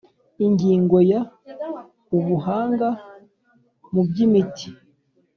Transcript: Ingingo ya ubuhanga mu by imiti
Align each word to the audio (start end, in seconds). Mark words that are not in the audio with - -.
Ingingo 0.45 0.97
ya 1.11 1.21
ubuhanga 2.17 2.87
mu 3.91 4.01
by 4.07 4.17
imiti 4.25 4.67